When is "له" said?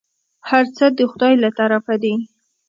1.43-1.49